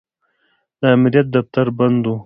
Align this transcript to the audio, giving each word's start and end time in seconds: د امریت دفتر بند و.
د 0.79 0.81
امریت 0.95 1.27
دفتر 1.35 1.65
بند 1.77 2.03
و. 2.07 2.13